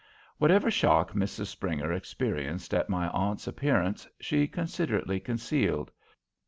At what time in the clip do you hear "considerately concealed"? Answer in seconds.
4.47-5.91